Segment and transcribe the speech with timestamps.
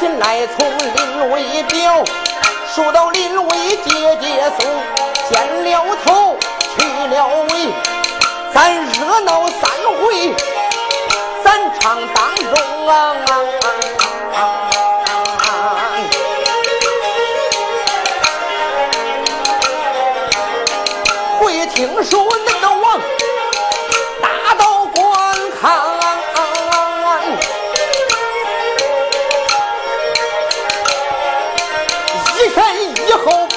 [0.00, 2.02] 亲来从林伟彪
[2.74, 4.66] 数到林伟，姐姐送
[5.28, 6.38] 剪了头，
[6.74, 6.82] 去
[7.14, 7.68] 了尾，
[8.54, 10.34] 咱热闹三回，
[11.44, 14.69] 咱唱当中啊。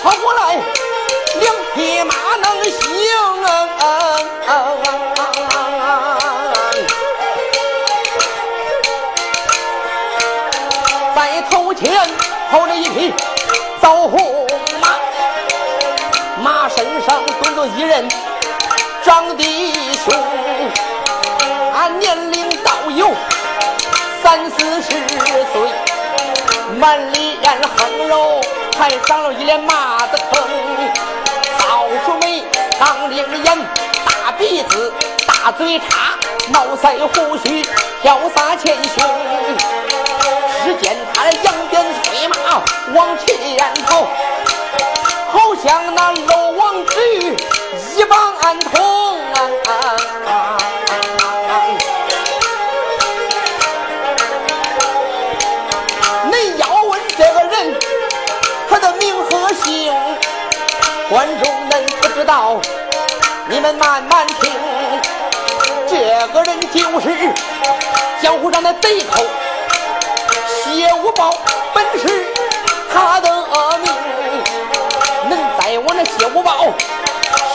[0.03, 0.57] 跑过来
[1.39, 2.73] 两匹马能行？
[11.15, 11.89] 在头前
[12.51, 13.13] 跑着一匹
[13.81, 14.45] 枣红
[14.81, 14.89] 马，
[16.43, 18.05] 马身上蹲着一人，
[19.05, 19.73] 长弟
[20.03, 20.13] 兄，
[21.73, 23.09] 俺年龄倒有
[24.21, 24.89] 三四十
[25.53, 25.61] 岁，
[26.77, 27.39] 满脸
[27.77, 28.41] 横肉。
[28.77, 30.43] 还长了一脸麻子坑
[31.59, 32.43] 扫帚眉
[32.79, 33.57] 长脸眼
[34.05, 34.91] 大鼻子
[35.27, 36.17] 大嘴叉
[36.51, 37.63] 毛腮胡须
[38.03, 39.03] 潇洒前胸
[40.63, 42.35] 只见他扬鞭催马
[42.93, 43.35] 往前
[43.85, 44.07] 跑
[45.31, 47.37] 好像那漏网之鱼
[47.97, 48.92] 一网安托
[63.49, 64.51] 你们慢慢听，
[65.87, 67.33] 这个人就是
[68.21, 69.21] 江湖上的贼寇，
[70.47, 71.35] 谢无宝，
[71.73, 72.25] 本是
[72.91, 73.29] 他的
[73.81, 73.91] 命，
[75.29, 76.67] 能在我那谢无宝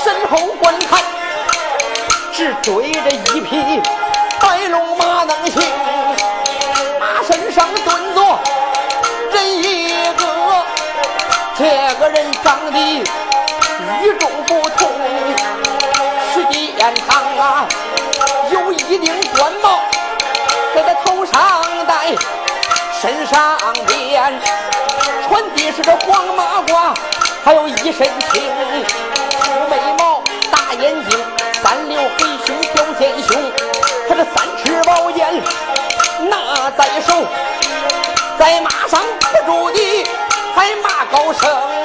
[0.05, 1.03] 身后观看，
[2.35, 3.81] 只追着一匹
[4.41, 5.63] 白龙马能行，
[7.01, 8.39] 马身上蹲坐
[9.33, 10.65] 人一个，
[11.57, 11.65] 这
[11.99, 14.68] 个人长得与众不
[16.89, 17.69] 同，时间长啊，
[18.51, 19.81] 有一顶官帽
[20.75, 22.17] 在他头上戴，
[23.01, 24.41] 身上边
[25.29, 26.95] 穿的是这黄马褂，
[27.45, 28.43] 还有一身青，
[29.41, 31.19] 粗眉毛，大眼睛，
[31.63, 33.53] 三绺黑须挑肩胸，
[34.09, 35.43] 他这三尺宝剑
[36.29, 37.27] 拿在手，
[38.39, 40.07] 在马上不住地
[40.55, 41.78] 还骂高声。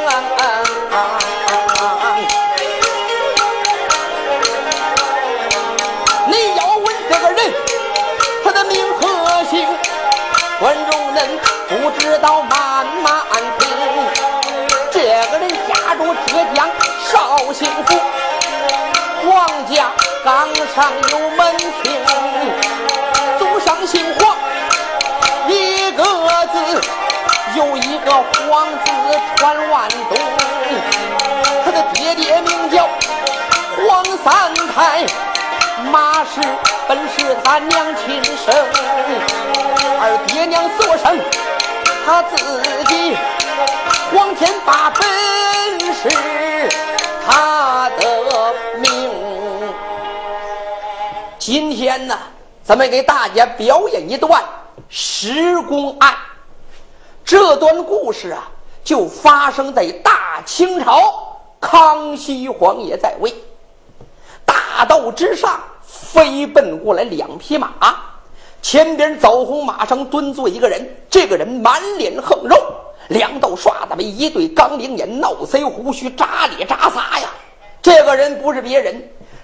[20.23, 21.91] 岗上有门庭，
[23.37, 24.37] 祖上姓黄，
[25.49, 26.03] 一个
[26.53, 26.81] 字
[27.57, 28.11] 有一个
[28.47, 30.17] 黄字传万东。
[31.65, 32.87] 他的爹爹名叫
[33.85, 35.05] 黄三太，
[35.91, 36.39] 马氏
[36.87, 38.55] 本是他娘亲生，
[39.99, 41.19] 而爹娘所生
[42.05, 42.37] 他自
[42.87, 43.17] 己。
[44.15, 45.03] 黄天霸本
[45.93, 46.09] 是
[51.83, 52.17] 天呢，
[52.63, 54.41] 咱们给大家表演一段
[54.87, 56.15] 施公案。
[57.25, 58.49] 这段故事啊，
[58.85, 63.33] 就发生在大清朝，康熙皇爷在位，
[64.45, 67.73] 大道之上飞奔过来两匹马，
[68.61, 72.55] 前边枣红马上蹲坐一个人，这个人满脸横肉。
[73.09, 77.27] 两道刷子眉，一对钢铃眼，闹腮胡须，扎里扎撒呀！
[77.81, 79.03] 这个人不是别人，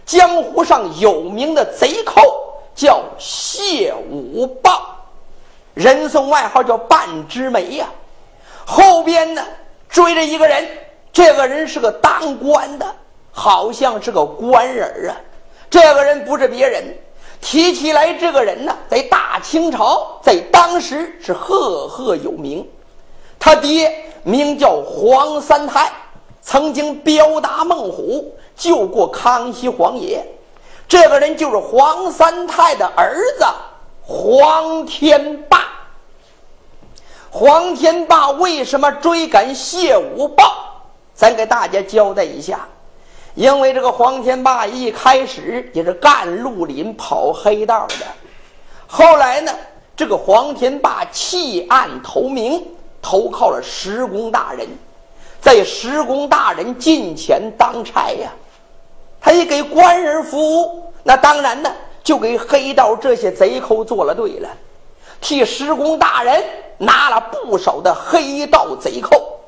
[0.10, 2.20] 江湖上有名的贼寇，
[2.74, 4.98] 叫谢五豹，
[5.76, 7.88] 人送外号叫半枝梅呀。
[8.66, 9.46] 后边呢
[9.88, 10.68] 追着一个人，
[11.14, 12.96] 这个人是个当官的，
[13.32, 15.16] 好像是个官人啊。
[15.70, 16.84] 这个人不是别人，
[17.40, 22.68] 提起来这个人呢，在大清朝，在当时是赫赫有名。
[23.38, 25.92] 他爹名叫黄三太，
[26.42, 30.24] 曾经彪打孟虎，救过康熙皇爷。
[30.88, 33.46] 这个人就是黄三太的儿子
[34.04, 35.68] 黄天霸。
[37.32, 40.84] 黄天霸为什么追赶谢武豹？
[41.16, 42.68] 咱给大家交代一下。
[43.34, 48.06] 因为这个黄天霸一开始也是干绿林、跑黑道的，
[48.86, 49.52] 后来呢，
[49.96, 52.64] 这个黄天霸弃暗投明。
[53.02, 54.68] 投靠了石公大人，
[55.40, 58.30] 在石公大人近前当差呀，
[59.22, 60.84] 他也给官人服务。
[61.04, 61.72] 那当然呢，
[62.04, 64.50] 就给黑道这些贼寇做了对了，
[65.20, 66.44] 替施公大人
[66.78, 69.40] 拿了不少的黑道贼寇。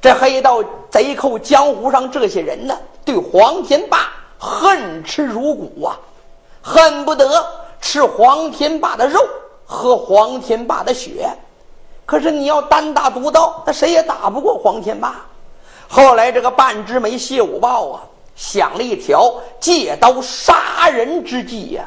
[0.00, 5.98] 这黑道贼寇江湖上这些人呢，对黄天霸恨之如骨啊，
[6.62, 7.44] 恨不得
[7.80, 9.20] 吃黄天霸的肉，
[9.64, 11.28] 喝黄天霸的血。
[12.04, 15.24] 可是你要单打独斗，那谁也打不过黄天霸。
[15.88, 18.02] 后来这个半枝梅谢五豹啊，
[18.36, 21.84] 想了一条借刀杀人之计呀。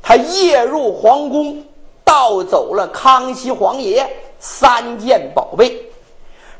[0.00, 1.62] 他夜入皇宫，
[2.02, 5.78] 盗走了康熙皇爷三件宝贝。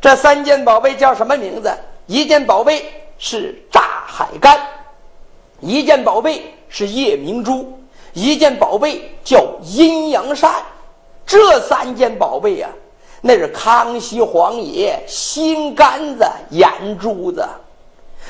[0.00, 1.72] 这三件宝贝叫什么名字？
[2.06, 2.84] 一件宝贝
[3.18, 4.60] 是炸海干，
[5.60, 7.78] 一件宝贝是夜明珠，
[8.12, 10.52] 一件宝贝叫阴阳扇。
[11.26, 12.68] 这三件宝贝呀，
[13.20, 17.46] 那是康熙皇爷心肝子、眼珠子，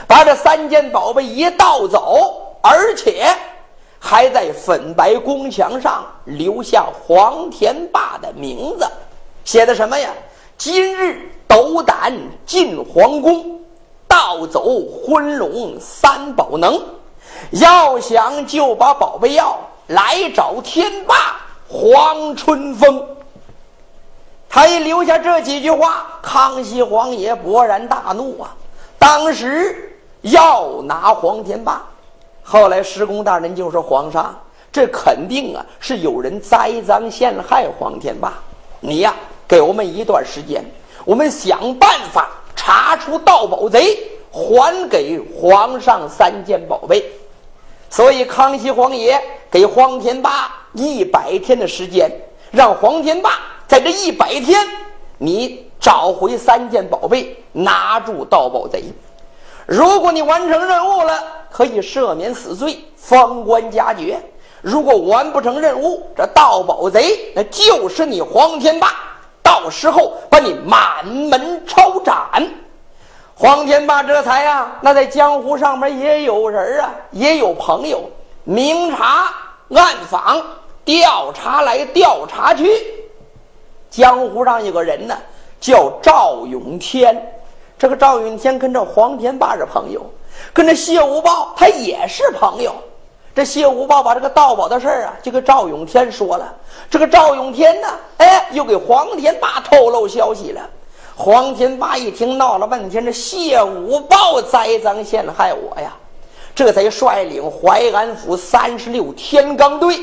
[0.06, 3.26] 把这三件宝贝一盗走，而且
[3.98, 8.86] 还在粉白宫墙上留下黄天霸的名字，
[9.44, 10.10] 写的什么呀？
[10.56, 12.12] 今日斗胆
[12.46, 13.60] 进皇宫，
[14.06, 16.82] 盗走昏龙三宝能，
[17.50, 21.36] 要想就把宝贝要来找天霸。
[21.70, 23.06] 黄春风，
[24.48, 28.56] 他一留下这几句话，康熙皇爷勃然大怒啊！
[28.98, 31.86] 当时要拿黄天霸，
[32.42, 34.38] 后来施公大人就说：“皇上，
[34.72, 38.34] 这肯定啊是有人栽赃陷害黄天霸。
[38.80, 39.14] 你呀，
[39.46, 40.64] 给我们一段时间，
[41.04, 43.98] 我们想办法查出盗宝贼，
[44.30, 47.04] 还给皇上三件宝贝。”
[47.90, 50.54] 所以康熙皇爷给黄天霸。
[50.74, 52.12] 一百天的时间，
[52.52, 54.60] 让黄天霸在这一百天，
[55.16, 58.84] 你找回三件宝贝，拿住盗宝贼。
[59.64, 61.18] 如果你完成任务了，
[61.50, 64.18] 可以赦免死罪，封官加爵；
[64.60, 68.92] 如果完不成任务，这盗宝贼那就是你黄天霸，
[69.42, 72.46] 到时候把你满门抄斩。
[73.34, 78.02] 黄天霸这才呀，那在江湖上面也有人啊，也有朋友，
[78.44, 79.32] 明察
[79.70, 80.38] 暗访，
[80.84, 82.70] 调查来调查去。
[83.88, 85.16] 江湖上有个人呢，
[85.60, 87.20] 叫赵永天。
[87.78, 90.04] 这个赵永天跟这黄天霸是朋友，
[90.52, 92.74] 跟这谢五豹他也是朋友。
[93.34, 96.52] 这谢五豹把这个盗宝的事儿啊，就跟赵永天说了。
[96.90, 100.68] 这个赵永天呢，哎，又给黄天霸透露消息了。
[101.14, 105.96] 黄天霸一听，闹了半天，这谢五豹栽赃陷害我呀！
[106.54, 110.00] 这才率领淮安府三十六天罡队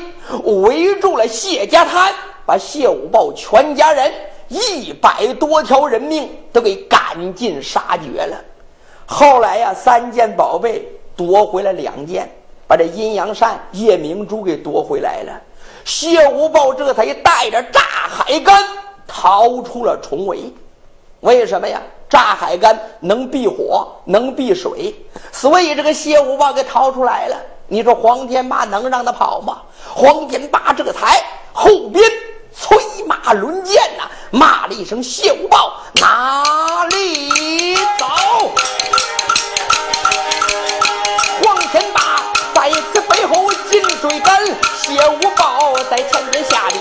[0.64, 2.14] 围住了谢家滩，
[2.46, 4.10] 把谢五豹全家人
[4.48, 8.36] 一百多条人命都给赶尽杀绝了。
[9.06, 10.86] 后来呀，三件宝贝
[11.16, 12.28] 夺回了两件，
[12.66, 15.32] 把这阴阳扇、夜明珠给夺回来了。
[15.84, 18.64] 谢无豹这才带着炸海干
[19.06, 20.52] 逃出了重围。
[21.20, 21.80] 为什么呀？
[22.08, 24.94] 炸海干能避火，能避水，
[25.32, 27.36] 所以这个谢无豹给逃出来了。
[27.66, 29.62] 你说黄天霸能让他跑吗？
[29.92, 31.20] 黄天霸这才
[31.52, 32.08] 后边
[32.58, 38.06] 催马抡剑呐，骂了一声：“谢五豹哪里走？”
[41.44, 42.22] 黄天霸
[42.54, 44.44] 在此背后紧追赶，
[44.80, 46.80] 谢五豹在前边下里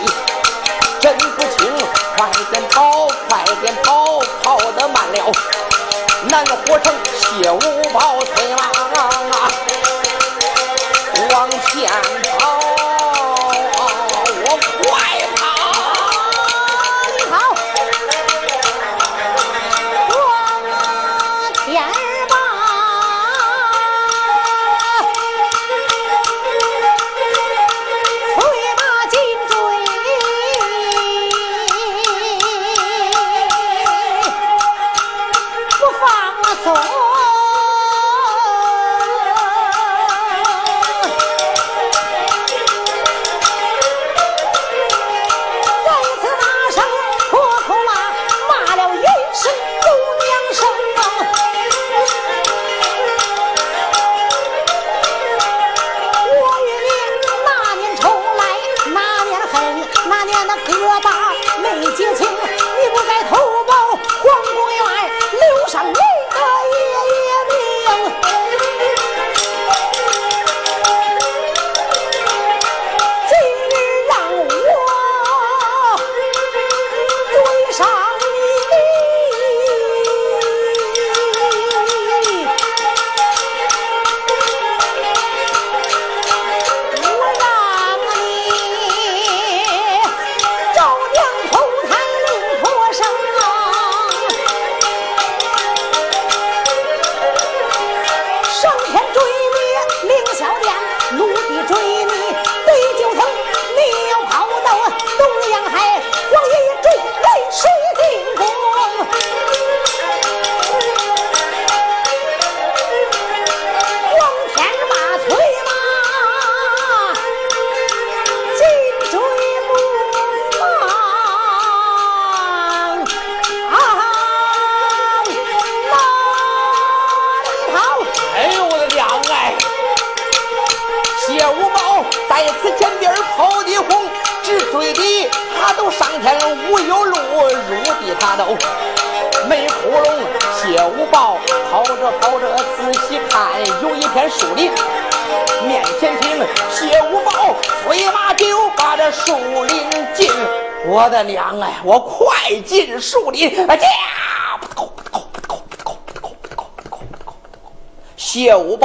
[1.01, 1.71] 真不轻，
[2.15, 4.19] 快点跑，快点跑！
[4.43, 5.31] 跑得慢了
[6.29, 7.59] 难活成谢五
[7.91, 8.71] 宝催马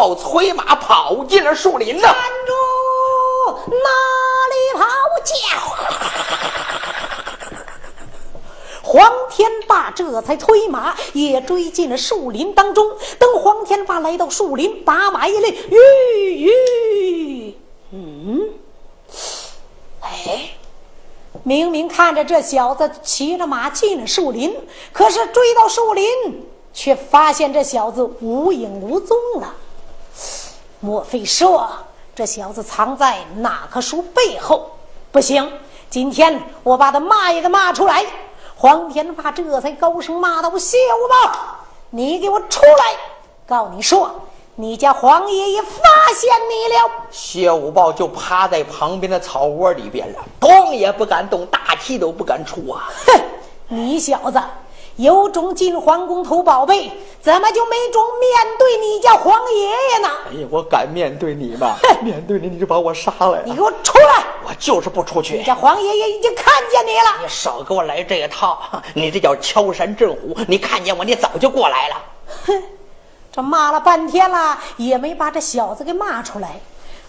[0.00, 2.02] 豹催马跑进了树林呐！
[2.04, 2.14] 站
[2.46, 2.52] 住！
[3.68, 3.90] 哪
[4.48, 4.86] 里跑？
[5.22, 5.34] 驾！
[8.82, 12.96] 黄天霸这才催马也追进了树林当中。
[13.18, 17.58] 等黄天霸来到树林，把马一勒，吁吁，
[17.92, 18.48] 嗯，
[20.00, 20.48] 哎，
[21.42, 24.56] 明明看着这小子骑着马进了树林，
[24.94, 29.56] 可是追到树林，却发现这小子无影无踪了。
[30.80, 31.70] 莫非说
[32.14, 34.70] 这小子藏在哪棵树背后？
[35.12, 35.52] 不行，
[35.90, 38.04] 今天我把他骂也给骂出来。
[38.56, 41.32] 黄天霸这才高声骂道：“谢五豹，
[41.90, 42.96] 你给我出来！
[43.46, 44.10] 告你说，
[44.54, 45.68] 你家黄爷爷发
[46.14, 52.88] 现你了。”谢五豹就趴在旁边的草窝里边了，动也不敢动，大气都不敢出啊！
[53.06, 53.20] 哼，
[53.68, 54.40] 你小子
[54.96, 56.90] 有种进皇宫偷宝贝，
[57.22, 60.08] 怎么就没种面对你家皇爷爷呢？
[60.30, 61.76] 哎呀，我敢面对你吗？
[62.02, 63.42] 面对你，你就把我杀了呀！
[63.46, 64.24] 你给我出来！
[64.44, 65.38] 我就是不出去。
[65.38, 67.22] 你家皇爷爷已经看见你了。
[67.22, 68.60] 你少给我来这一套！
[68.94, 70.36] 你这叫敲山震虎！
[70.46, 71.96] 你看见我，你早就过来了。
[72.46, 72.62] 哼，
[73.32, 76.60] 这骂了半天了，也没把这小子给骂出来。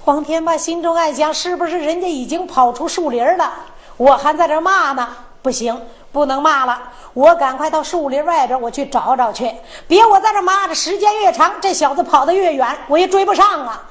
[0.04, 3.54] 黄天霸心中暗想：是不是人家已经跑出树林了？
[3.98, 5.08] 我还在这骂呢，
[5.42, 5.80] 不行，
[6.12, 6.80] 不能骂了。
[7.14, 9.52] 我赶快到树林外边，我去找找去。
[9.88, 13.84] 别我在这骂着，时间越长，这小子跑得越远，我也追不上啊。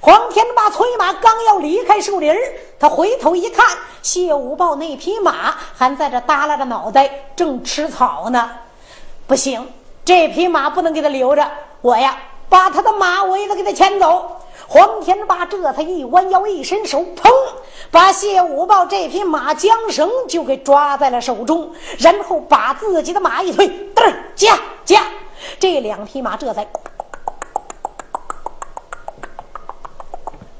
[0.00, 2.32] 黄天霸催马刚要离开树林
[2.78, 3.66] 他回头一看，
[4.00, 8.50] 谢五豹那匹马还在这耷拉着脑袋，正吃草呢。
[9.26, 9.66] 不行，
[10.04, 11.44] 这匹马不能给他留着，
[11.80, 12.16] 我呀，
[12.48, 14.36] 把他的马尾子给他牵走。
[14.70, 17.30] 黄天霸这才一弯腰，一伸手，砰，
[17.90, 25.06] 把谢五豹这匹马缰绳就给抓在了手中，然后把自己的马一推，嘚儿驾驾，
[25.58, 26.68] 这两匹马这才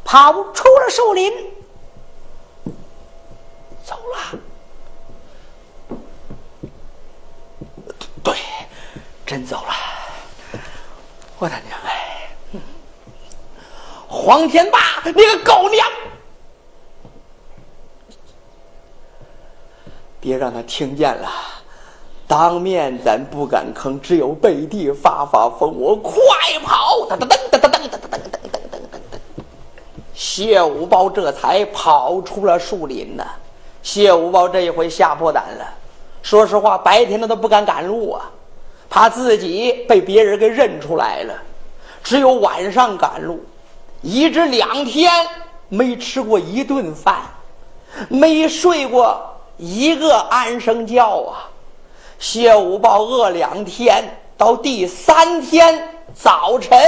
[0.05, 1.31] 跑出了树林，
[3.85, 4.39] 走了。
[8.25, 8.35] 对，
[9.27, 9.75] 真走了。
[11.39, 12.18] 我的娘哎！
[14.09, 15.87] 黄天霸，你个狗娘！
[20.19, 21.29] 别让他听见了，
[22.27, 25.79] 当面咱不敢吭，只有背地发发疯。
[25.79, 26.13] 我快
[26.65, 27.07] 跑！
[27.11, 29.45] 噔噔噔噔噔噔噔噔噔噔噔噔。
[30.15, 33.25] 谢五宝这才跑出了树林呢。
[33.83, 35.65] 谢五宝这一回吓破胆了。
[36.23, 38.31] 说实话，白天他都不敢赶路啊，
[38.89, 41.35] 怕自己被别人给认出来了。
[42.03, 43.45] 只有晚上赶路。
[44.01, 45.11] 一直两天
[45.69, 47.23] 没吃过一顿饭，
[48.09, 49.21] 没睡过
[49.57, 51.51] 一个安生觉啊！
[52.19, 54.05] 谢五豹饿两天，
[54.37, 56.79] 到第三天早晨，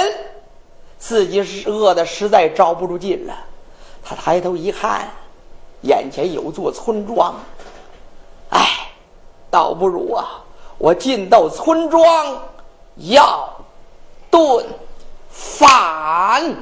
[0.99, 3.35] 自己是饿的实在招不住劲了。
[4.03, 5.09] 他抬头一看，
[5.83, 7.35] 眼前有座村庄。
[8.51, 8.67] 哎，
[9.51, 10.43] 倒不如啊，
[10.79, 12.41] 我进到村庄
[12.97, 13.49] 要
[14.31, 14.65] 顿
[15.29, 16.55] 饭。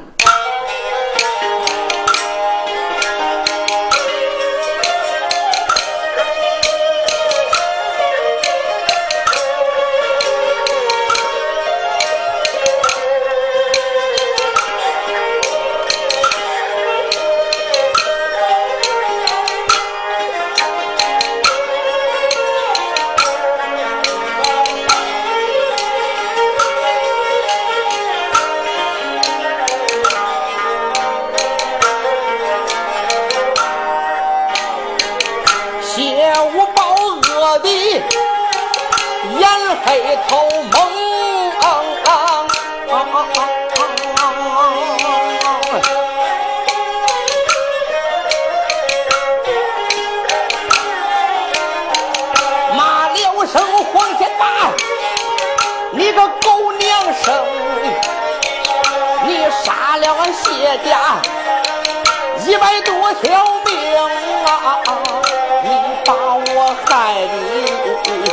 [67.31, 68.25] 你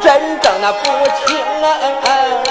[0.00, 0.84] 真正那不
[1.26, 2.45] 情。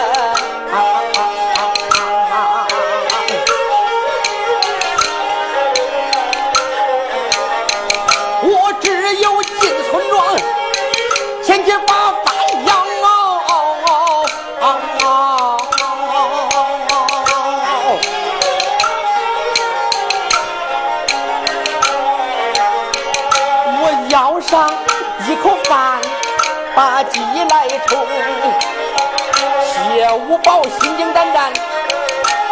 [30.38, 31.52] 宝心惊胆战，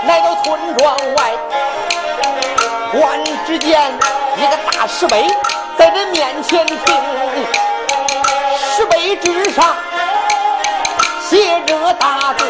[0.08, 1.32] 来到村庄外，
[2.92, 3.92] 观只见
[4.38, 5.28] 一个大石碑
[5.78, 6.78] 在这面前停，
[8.58, 9.76] 石碑之上
[11.30, 12.46] 写着大字：“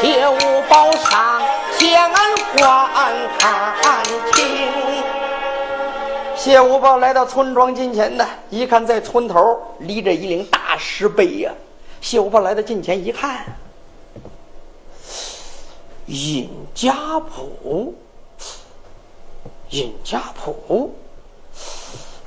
[0.00, 1.42] 谢五宝上
[1.78, 2.10] 前
[2.58, 2.90] 观
[3.38, 4.44] 看清。”
[6.36, 11.50] 谢五宝来到村庄近前呢，一看在村头立着一领大石碑呀。
[12.00, 13.44] 谢五宝来到近前一看，
[16.10, 17.94] 尹家谱。
[19.70, 20.92] 尹家谱，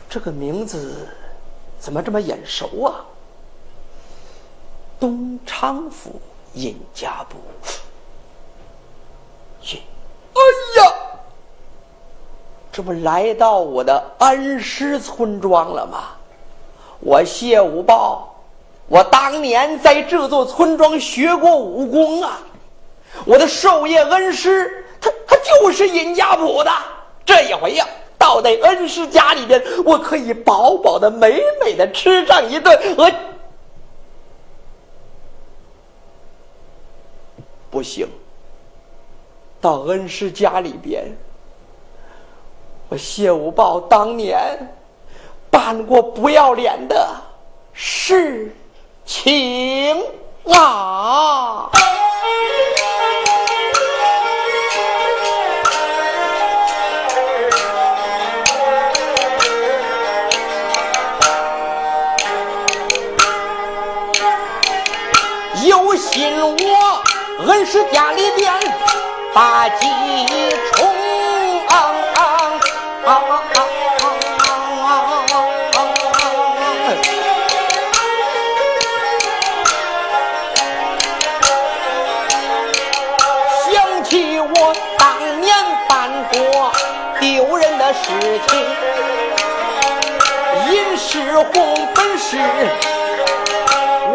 [0.10, 1.10] 这个名字
[1.78, 3.04] 怎么这么眼熟啊？
[4.98, 6.22] 东昌府
[6.54, 7.36] 尹家堡，
[9.64, 9.78] 尹，
[10.34, 10.42] 哎
[10.78, 10.94] 呀，
[12.72, 16.16] 这不来到我的恩师村庄了吗？
[17.02, 18.34] 我谢五豹
[18.88, 22.40] 我当年在这座村庄学过武功啊，
[23.26, 26.72] 我的授业恩师，他他就是尹家堡的。
[27.26, 32.78] 这一回呀，到那恩师家里边，我可以饱饱的、美美的吃上一顿。
[32.98, 33.10] 我
[37.72, 38.08] 不行，
[39.62, 41.06] 到恩师家里边，
[42.90, 44.38] 我谢武豹当年
[45.50, 47.10] 办过不要脸的
[47.72, 48.54] 事
[49.06, 50.04] 情
[50.52, 51.72] 啊！
[67.54, 68.52] 我恩师家里边
[69.32, 69.86] 把鸡
[70.72, 70.88] 冲。
[83.72, 85.56] 想起我当年
[85.88, 86.74] 办过
[87.20, 88.00] 丢人的事
[88.48, 88.60] 情，
[90.72, 92.38] 尹世红本是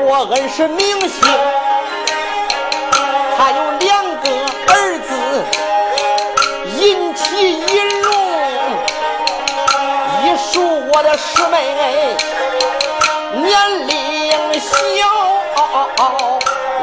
[0.02, 1.20] 我恩师明星，
[3.38, 4.28] 他有两个
[4.66, 5.10] 儿子，
[6.76, 8.10] 尹启、尹荣，
[10.24, 10.50] 一数
[10.92, 11.56] 我的师妹，
[13.40, 13.48] 年
[13.86, 13.92] 龄
[14.60, 14.68] 小，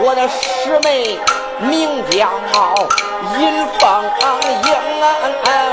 [0.02, 1.20] 我的师妹
[1.60, 2.16] 名叫
[3.38, 4.06] 尹芳
[4.64, 5.65] 英。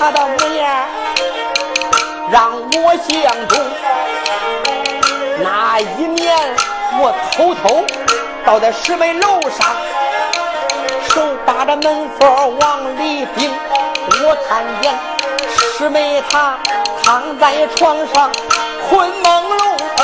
[0.00, 0.88] 他的模样
[2.32, 3.58] 让我相中。
[5.42, 6.34] 那一年，
[6.98, 7.84] 我偷偷
[8.46, 9.76] 到在师妹楼上，
[11.10, 13.52] 手把着门缝往里顶，
[14.24, 14.98] 我看见
[15.76, 16.56] 师妹她
[17.04, 18.32] 躺在床上
[18.88, 20.00] 昏朦胧。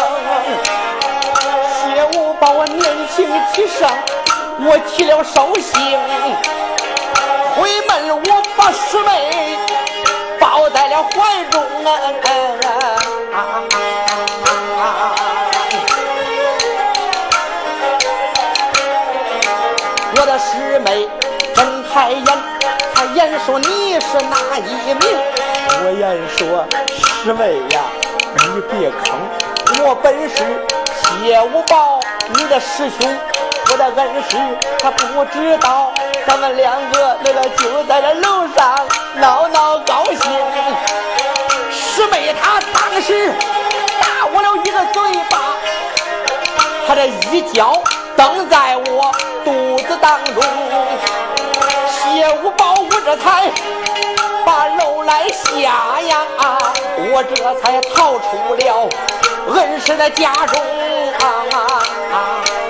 [1.73, 2.85] 谢武把我年
[3.17, 3.89] 轻气盛，
[4.61, 5.99] 我起了兽性，
[7.57, 9.57] 回门我把师妹
[10.39, 11.89] 抱在了怀中啊。
[20.19, 21.09] 我的师妹
[21.55, 22.25] 睁开眼，
[22.95, 25.01] 她言说你是哪一名？
[25.85, 26.67] 我言说
[27.23, 27.81] 师妹呀，
[28.35, 29.05] 你别坑，
[29.85, 30.37] 我本是。
[31.07, 33.19] 谢无宝，你的师兄，
[33.71, 34.37] 我的恩师，
[34.79, 35.93] 他不知道
[36.27, 38.77] 咱们两个那个就在这楼上
[39.21, 40.19] 闹闹高兴。
[41.71, 43.33] 师妹她当时
[44.01, 45.39] 打我了一个嘴巴，
[46.87, 47.81] 她这一脚
[48.17, 50.43] 蹬在我肚子当中。
[51.89, 53.49] 谢武宝，我这才
[54.45, 56.19] 把楼来下呀，
[56.99, 58.89] 我这才逃出了
[59.55, 60.61] 恩师的家中。
[61.19, 62.66] 这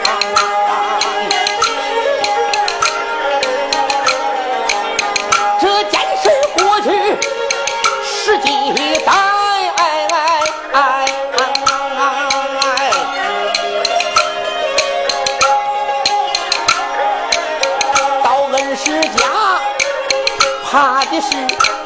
[21.21, 21.37] 是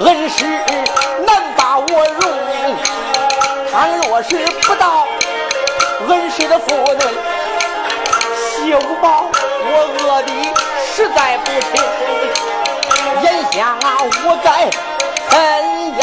[0.00, 0.44] 恩师
[1.26, 2.22] 难把我容。
[3.70, 5.06] 倘若是不到。
[6.08, 7.04] 恩师的府内
[8.56, 10.28] 休报，我饿的
[10.92, 11.70] 实在不轻，
[13.22, 13.76] 眼下
[14.24, 14.46] 我该
[15.28, 15.32] 怎
[15.98, 16.02] 样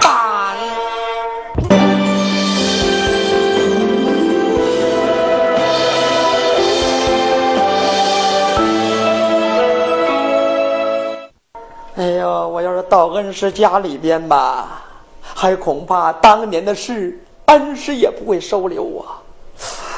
[0.00, 0.10] 办？
[12.00, 14.84] 哎呀，我要是到恩师家里边吧，
[15.20, 17.22] 还恐怕当年的事。
[17.44, 19.04] 恩师也不会收留我，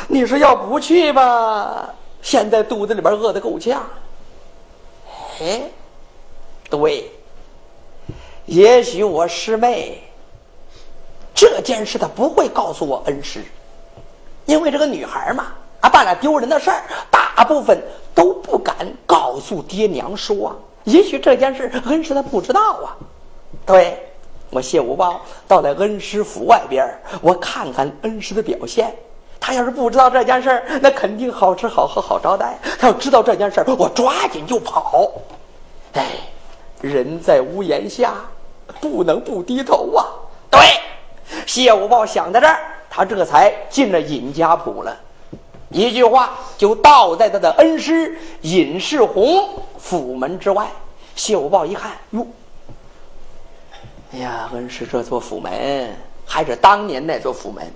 [0.09, 1.89] 你说要不去吧？
[2.21, 3.81] 现在肚子里边饿得够呛。
[5.41, 5.63] 哎，
[6.69, 7.09] 对，
[8.47, 10.03] 也许我师妹
[11.33, 13.45] 这件事她不会告诉我恩师，
[14.47, 17.81] 因为这个女孩嘛，啊，办了丢人的事儿，大部分
[18.13, 18.75] 都不敢
[19.07, 20.61] 告诉爹娘说。
[20.85, 22.97] 也许这件事恩师他不知道啊。
[23.67, 24.09] 对。
[24.55, 25.19] 我谢武豹
[25.49, 26.87] 到在恩师府外边，
[27.23, 28.95] 我看看恩师的表现。
[29.41, 32.59] 他要是不知道这件事那肯定好吃好喝好招待。
[32.79, 35.11] 他要知道这件事我抓紧就跑。
[35.95, 36.07] 哎，
[36.83, 38.13] 人在屋檐下，
[38.79, 40.05] 不能不低头啊！
[40.51, 40.61] 对，
[41.47, 44.95] 谢武豹想到这儿，他这才进了尹家铺了。
[45.73, 50.69] 一句话就倒在他的恩师尹世宏府门之外。
[51.15, 52.27] 谢武豹一看，哟，
[54.13, 55.95] 哎呀，恩师这座府门
[56.27, 57.71] 还是当年那座府门，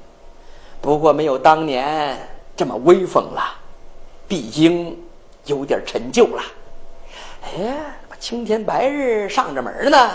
[0.81, 2.17] 不过没有当年
[2.57, 3.43] 这么威风了，
[4.27, 4.99] 毕竟
[5.45, 6.43] 有点陈旧了。
[7.43, 7.77] 哎，
[8.19, 10.11] 青天白日上着门呢。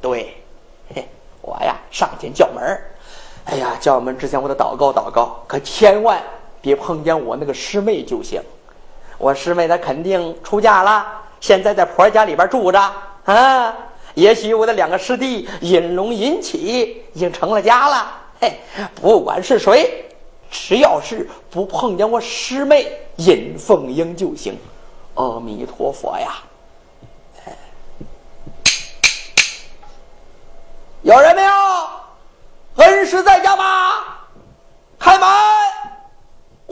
[0.00, 0.36] 对，
[0.94, 1.08] 嘿，
[1.40, 2.62] 我呀上前叫门
[3.46, 6.22] 哎呀，叫门之前我得祷告祷告，可千万
[6.62, 8.40] 别碰见我那个师妹就行。
[9.18, 11.06] 我师妹她肯定出嫁了，
[11.40, 12.80] 现在在婆家里边住着
[13.26, 13.76] 啊。
[14.14, 18.10] 也许我的两个师弟尹龙、尹启已经成了家了。
[18.40, 18.58] 嘿，
[18.94, 20.06] 不管是谁，
[20.50, 24.56] 只要是不碰见我师妹尹凤英就行。
[25.14, 26.42] 阿弥陀佛呀！
[31.02, 31.52] 有人没有？
[32.76, 33.92] 恩师在家吗？
[34.98, 35.28] 开门！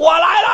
[0.01, 0.49] 我来了。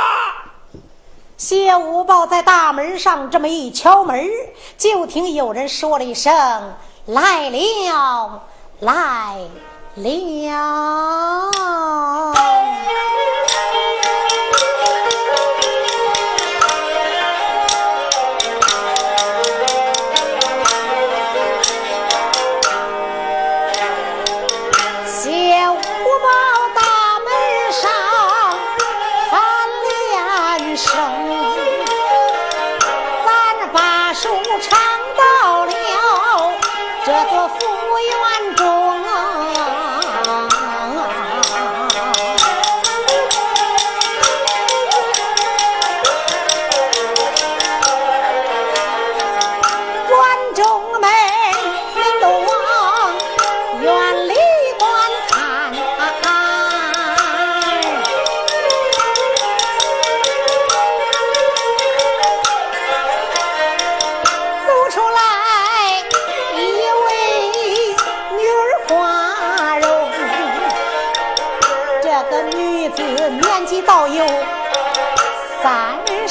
[1.37, 4.29] 谢五豹在大门上这么一敲门，
[4.77, 6.35] 就听有人说了一声
[7.07, 8.43] ：“来了，
[8.81, 9.37] 来
[10.51, 11.53] 了。”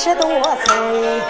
[0.06, 0.30] 十多
[0.64, 1.25] 岁，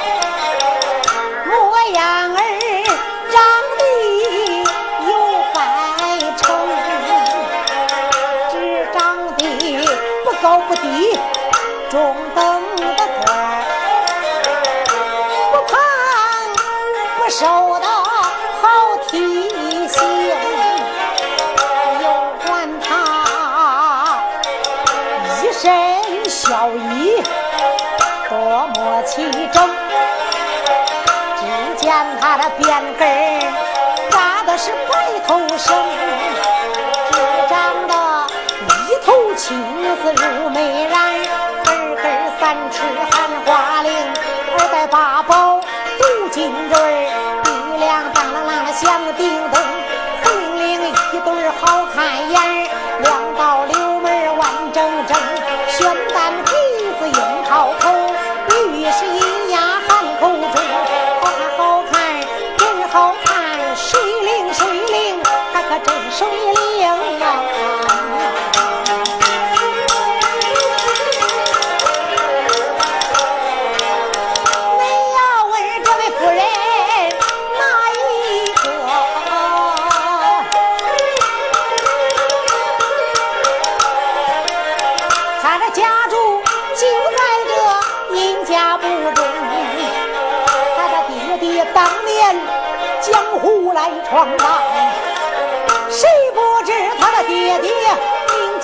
[46.36, 48.84] 金坠儿，鼻梁当啷啷啷响
[49.16, 49.35] 叮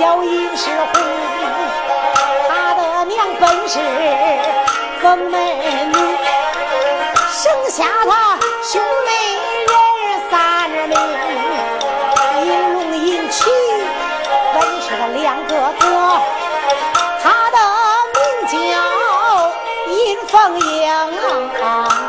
[0.02, 1.04] 叫尹世宏，
[2.50, 3.78] 他的娘本是
[5.00, 5.40] 封门
[5.92, 5.96] 女，
[7.30, 9.12] 生下他兄妹
[9.70, 9.74] 人
[10.32, 10.34] 三
[10.72, 10.98] 名，
[12.44, 13.46] 尹龙、尹启
[14.56, 15.86] 本是个两个哥，
[17.22, 17.58] 他的
[18.16, 18.52] 名叫
[19.88, 22.01] 尹凤英。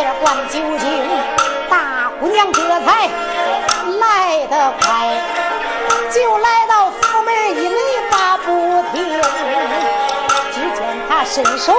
[0.00, 0.88] 门外边观究竟。
[1.68, 3.08] 大姑娘这才
[3.98, 5.20] 来得快，
[6.10, 7.78] 就来到府门一垒
[8.10, 9.20] 把不停，
[11.08, 11.72] 把伸手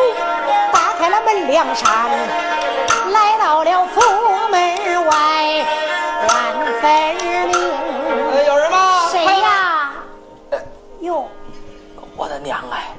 [0.71, 2.09] 打开了门梁扇，
[3.11, 4.01] 来到了府
[4.49, 5.65] 门外，
[6.27, 6.29] 万
[6.81, 7.15] 分
[7.47, 7.51] 明。
[8.47, 9.09] 有人吗？
[9.11, 9.93] 谁呀？
[11.01, 11.27] 哟，
[12.15, 12.95] 我的娘哎！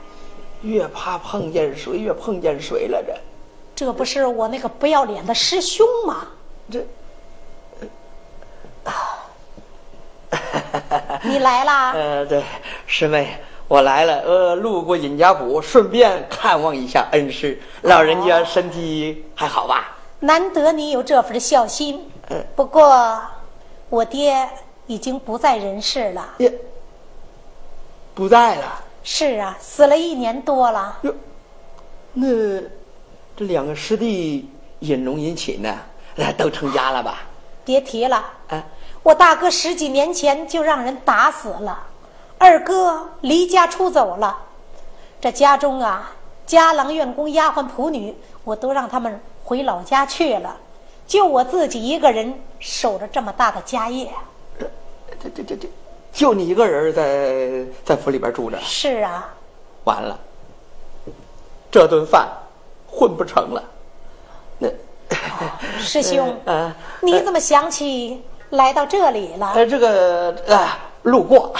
[0.62, 3.02] 越怕碰见水，越碰见水了。
[3.04, 3.14] 这，
[3.74, 6.28] 这不是我那个不要脸的师兄吗？
[6.70, 6.80] 这，
[8.84, 9.18] 啊
[11.24, 11.92] 你来啦？
[11.92, 12.42] 呃，对，
[12.86, 14.20] 师妹，我来了。
[14.20, 17.60] 呃，路过尹家堡，顺便看望一下恩师。
[17.82, 19.96] 老人家身体还好吧？
[20.20, 22.10] 难得你有这份孝心。
[22.56, 23.20] 不过，
[23.90, 24.48] 我爹
[24.86, 26.30] 已经不在人世了。
[26.38, 26.52] 也
[28.14, 28.82] 不在了。
[29.02, 30.98] 是啊，死了一年多了。
[31.02, 31.14] 哟，
[32.14, 32.28] 那
[33.36, 34.48] 这两个师弟
[34.80, 35.74] 引龙、引起呢？
[36.36, 37.20] 都成家了吧？
[37.64, 38.22] 别提了。
[38.48, 38.62] 哎，
[39.02, 41.86] 我大哥十几年前就让人打死了，
[42.36, 44.36] 二哥离家出走了。
[45.20, 46.12] 这家中啊，
[46.44, 48.14] 家郎、院工、丫鬟、仆女，
[48.44, 50.54] 我都让他们回老家去了，
[51.06, 54.10] 就我自己一个人守着这么大的家业。
[54.58, 54.68] 这、
[55.22, 55.68] 这、这、这、这。
[56.12, 58.58] 就你一个人在在府里边住着？
[58.60, 59.32] 是啊。
[59.84, 60.18] 完了，
[61.70, 62.28] 这顿饭
[62.92, 63.64] 混不成了。
[64.58, 64.68] 那
[65.78, 66.36] 师兄，
[67.00, 69.52] 你怎么想起来到这里了？
[69.54, 71.54] 呃，这个啊，路过，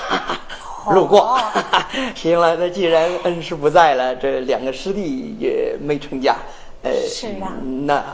[0.91, 1.41] 路过。
[2.15, 6.37] 行了，那既然恩师不在了，这两个师弟也没成家。
[6.83, 7.57] 呃，是啊。
[7.87, 8.05] 那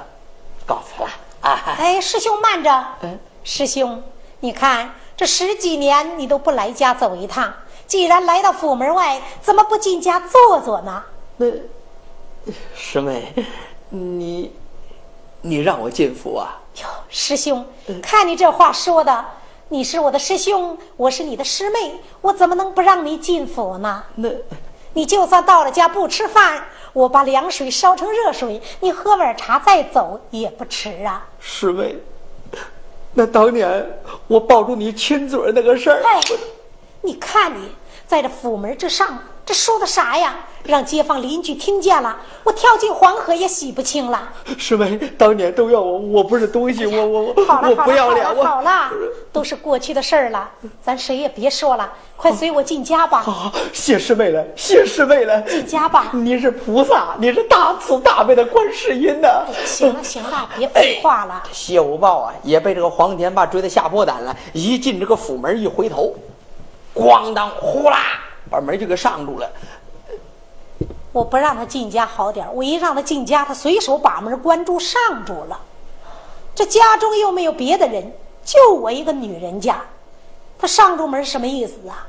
[0.65, 1.09] 告辞了
[1.41, 1.77] 啊。
[1.79, 2.85] 哎，师兄慢着。
[3.03, 3.19] 嗯。
[3.43, 4.01] 师兄，
[4.41, 4.91] 你看。
[5.19, 7.53] 这十几年你都不来家走一趟，
[7.89, 11.03] 既然来到府门外，怎么不进家坐坐呢？
[11.39, 11.47] 那
[12.75, 13.33] 师妹，
[13.91, 14.53] 你
[15.43, 16.61] 你让我进府啊？
[16.77, 17.67] 哟，师兄，
[18.03, 19.25] 看你这话说的，
[19.69, 24.05] 你是我的师兄，我是你的师妹，我怎么能不让你进府呢？
[24.17, 24.31] 那，
[24.95, 31.27] 你就算到了家不吃饭，我把凉水烧成热水，你喝碗茶再走也不迟啊。
[31.41, 31.97] 师妹。
[33.15, 36.21] 那当年我抱住你亲嘴那个事儿，哎，
[37.03, 37.73] 你看你
[38.07, 40.47] 在这府门之上，这说的啥呀？
[40.69, 44.29] 让街坊邻居听见了，我跳进黄河也洗不清了。
[44.59, 47.35] 师妹，当年都要我，我不是东西，我我我
[47.71, 48.91] 我不要脸，我好了，
[49.33, 50.47] 都是过去的事儿了，
[50.83, 51.91] 咱谁也别说了。
[52.19, 53.23] 快随我进家吧！
[53.23, 55.41] 好，谢师妹了，谢师妹了。
[55.43, 56.11] 进家吧！
[56.13, 59.47] 你是菩萨，你是大慈大悲的观世音呐！
[59.65, 61.43] 行了行了，别废话了。
[61.51, 64.37] 谢无报啊，也被这个黄天霸追得下破胆了。
[64.53, 66.13] 一进这个府门，一回头，
[66.95, 69.49] 咣当呼啦，把门就给上住了。
[71.13, 75.61] 我不让他进家好点我一让他进家，他随手把门关住上住了。
[76.55, 78.13] 这家中又没有别的人，
[78.45, 79.81] 就我一个女人家。
[80.59, 82.07] 他上住门什么意思啊？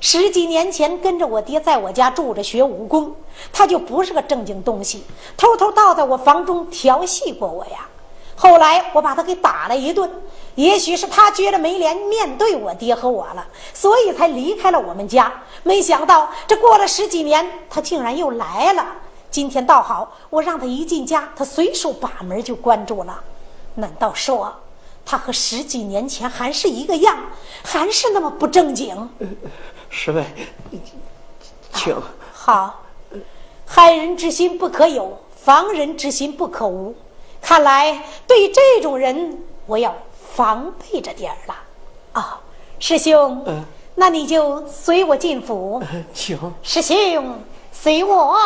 [0.00, 3.16] 十几年前跟着我爹在我家住着学武功，
[3.52, 5.02] 他就不是个正经东西，
[5.36, 7.88] 偷偷倒在我房中调戏过我呀。
[8.36, 10.10] 后来我把他给打了一顿，
[10.56, 15.32] 也许是他觉得没脸面对我爹和我了，所以才离开了我们家。
[15.62, 18.84] 没想到这过了十几年，他竟然又来了。
[19.30, 23.22] 今天倒好，我让他一进家，他随手把门就关住了。
[23.74, 24.52] 难道说？
[25.04, 27.16] 他和十几年前还是一个样，
[27.62, 29.08] 还是那么不正经。
[29.88, 30.24] 师妹，
[31.72, 31.94] 请
[32.32, 32.82] 好。
[33.66, 36.94] 害人之心不可有，防人之心不可无。
[37.40, 39.94] 看来对这种人，我要
[40.36, 41.54] 防备着点儿了。
[42.12, 42.38] 啊，
[42.78, 43.42] 师兄，
[43.94, 45.82] 那你就随我进府。
[46.12, 47.38] 请师兄
[47.72, 48.36] 随我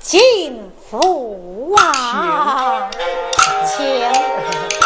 [0.00, 2.90] 进府啊，
[3.64, 3.80] 请。
[4.70, 4.79] 心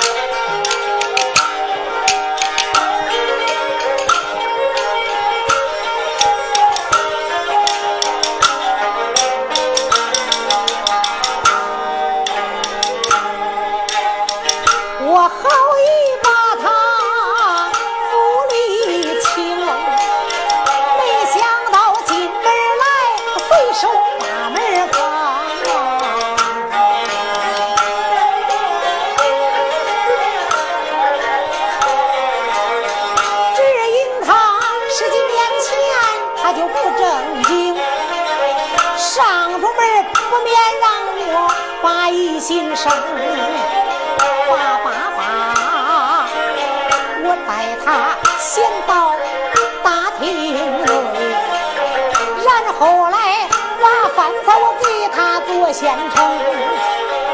[55.65, 56.23] 在县城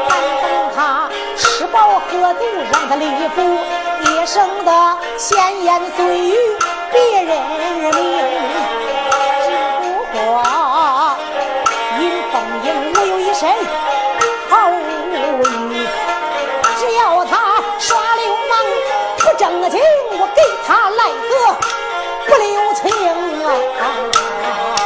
[0.07, 3.05] 但等他吃饱喝足让他立
[3.35, 3.41] 足
[4.05, 6.35] 一生的闲言碎语
[6.93, 7.91] 别人命
[9.43, 9.51] 只
[9.81, 10.41] 不过
[11.99, 13.51] 因风英我有一身
[14.49, 15.85] 好武艺
[16.79, 18.51] 只要他耍流氓
[19.17, 19.81] 不正经
[20.17, 21.31] 我给他来个
[22.27, 22.81] 不留情
[23.77, 24.80] 啊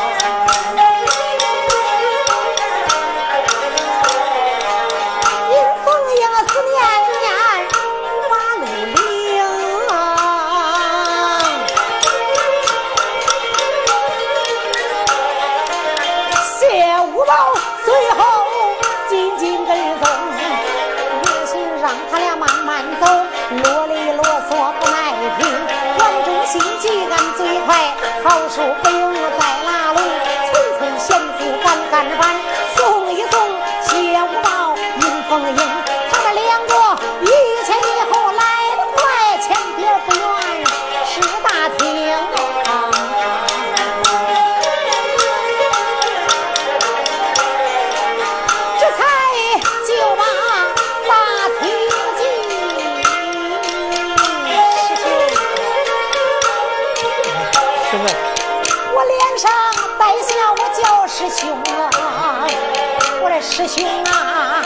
[63.56, 64.62] 师兄啊，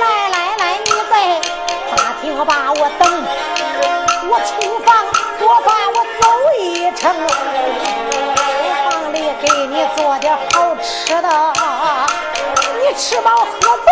[0.00, 1.38] 来来来，你在
[1.94, 3.06] 大厅把我等，
[4.30, 4.88] 我厨房
[5.38, 6.24] 做饭我走
[6.58, 8.48] 一程，厨
[8.88, 11.28] 房里给你做点好吃的，
[12.80, 13.86] 你吃饱喝足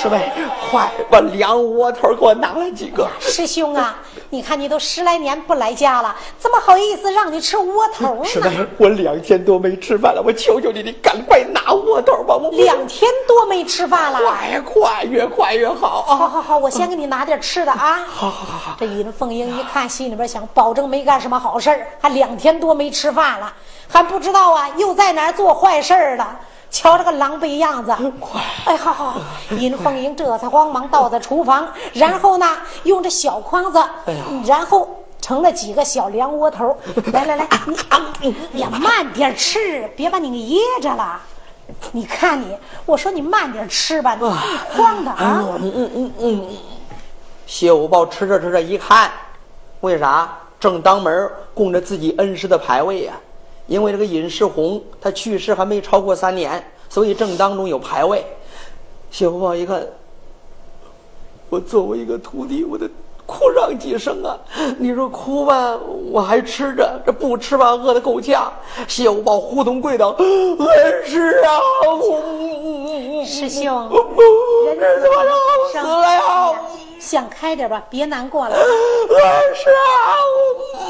[0.00, 0.30] 师妹，
[0.70, 3.08] 快把两窝头给我拿来几个。
[3.18, 3.98] 师兄啊，
[4.30, 8.24] 你看你都十来年不来家了，怎么好意思让你吃窝头呢？
[8.24, 12.36] 师妹，我两天多没吃饭了，我求求你，你赶快拿窝头吧。
[12.36, 16.02] 我两天多没吃饭了，快快，越快越好。
[16.02, 18.04] 好好好，我先给你拿点吃的啊。
[18.06, 18.76] 好好好好。
[18.78, 23.52] 这尹凤英一看，心里边想，保证没干什么好事还两天多没吃饭了。
[23.88, 26.38] 还不知道啊，又在哪儿做坏事儿了？
[26.70, 27.96] 瞧这个狼狈样子！
[28.20, 28.40] 快！
[28.66, 29.20] 哎，好好好，
[29.58, 32.46] 尹凤英这才慌忙倒在厨房，然后呢，
[32.84, 33.82] 用这小筐子，
[34.46, 34.88] 然后
[35.20, 36.76] 盛了几个小凉窝头。
[37.12, 37.48] 来来来，
[38.20, 41.20] 你呀，慢点吃，别把你给噎着了。
[41.92, 42.56] 你看你，
[42.86, 44.26] 我说你慢点吃吧，你
[44.76, 45.42] 慌的啊！
[45.60, 46.48] 嗯嗯嗯嗯。
[47.46, 49.10] 谢五豹吃着吃着一看，
[49.80, 53.14] 为啥正当门供着自己恩师的牌位呀？
[53.68, 58.24] 因为这个尹世宏他去世还没超过三年，所以正当中有牌位。
[59.10, 59.86] 谢福宝一看，
[61.50, 62.88] 我作为一个徒弟，我得
[63.26, 64.36] 哭上几声啊！
[64.78, 65.78] 你说哭吧，
[66.10, 68.50] 我还吃着；这不吃吧，饿得够呛。
[68.86, 71.60] 谢福宝呼通跪倒，恩师啊，
[73.26, 73.90] 师兄，
[74.76, 75.34] 人怎么让
[75.72, 76.60] 死了呀？
[77.08, 78.54] 想开点吧，别难过了。
[78.54, 80.12] 是啊，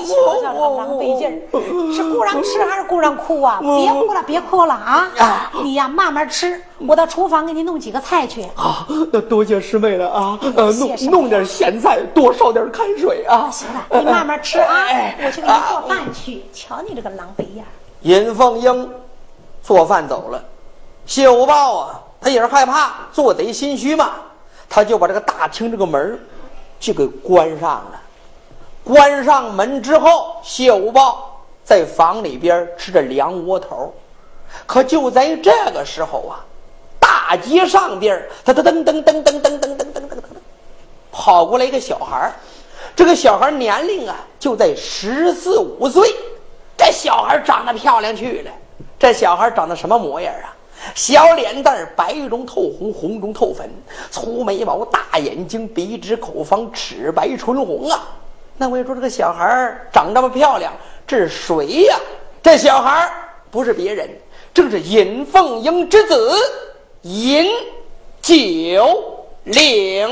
[0.04, 3.60] 瞧瞧这个狼狈劲儿，是顾让吃还是顾让哭啊？
[3.60, 5.08] 别哭了，别哭了啊！
[5.62, 8.44] 你呀，慢慢吃，我到厨房给你弄几个菜去。
[8.56, 10.36] 好，那多谢师妹了啊！
[10.56, 13.48] 呃，弄弄点咸菜，多烧点开水啊！
[13.52, 14.86] 行了，你慢慢吃啊，
[15.24, 16.44] 我去给你做饭去。
[16.52, 17.64] 瞧你这个狼狈样。
[18.00, 18.90] 尹凤英
[19.62, 20.42] 做饭走了，
[21.06, 24.14] 谢无豹啊，他也是害怕，做贼心虚嘛。
[24.68, 26.18] 他就把这个大厅这个门
[26.78, 28.00] 就给关上了。
[28.84, 33.94] 关上门之后，谢五豹在房里边吃着凉窝头。
[34.66, 36.44] 可就在这个时候啊，
[36.98, 40.22] 大街上边，他他噔噔噔噔噔噔噔噔噔噔，
[41.12, 42.32] 跑过来一个小孩
[42.96, 46.14] 这个小孩年龄啊，就在十四五岁。
[46.76, 48.50] 这小孩长得漂亮去了。
[48.98, 50.54] 这小孩长得什么模样啊？
[50.94, 53.68] 小脸蛋儿白中透红，红中透粉，
[54.10, 58.08] 粗眉毛，大眼睛，鼻直口方，齿白唇红啊！
[58.56, 60.72] 那我说这个小孩长这么漂亮，
[61.06, 61.96] 这是谁呀？
[62.42, 63.10] 这小孩
[63.50, 64.08] 不是别人，
[64.54, 66.36] 正是尹凤英之子
[67.02, 67.46] 尹
[68.20, 70.08] 九龄。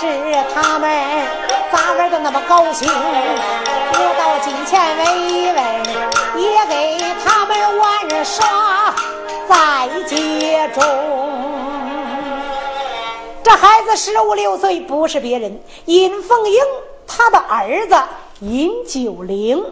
[0.00, 0.06] 知
[0.54, 0.90] 他们
[1.70, 5.62] 咋玩的那么高兴，我到近前问一问，
[6.42, 8.94] 也给他们玩耍
[9.46, 10.82] 在街中。
[13.42, 16.58] 这孩子十五六岁，不是别人，尹凤英
[17.06, 17.94] 他的儿子
[18.40, 19.62] 尹九龄。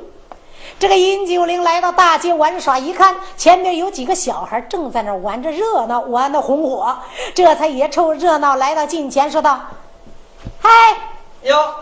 [0.78, 6.94] 这个尹九龄来到大街玩耍，一看前面有几个小孩正在那玩着热闹，玩的红火，
[7.34, 9.58] 这才也凑热闹来到近前，说道
[10.60, 10.68] ：“嗨，
[11.42, 11.74] 哟，